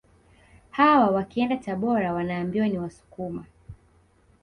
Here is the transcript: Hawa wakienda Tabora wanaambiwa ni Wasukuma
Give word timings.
Hawa 0.71 1.09
wakienda 1.11 1.57
Tabora 1.57 2.13
wanaambiwa 2.13 2.67
ni 2.67 2.77
Wasukuma 2.79 3.45